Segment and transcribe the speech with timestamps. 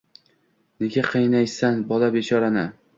[0.85, 2.71] Nega qiynaysan bola bechorani?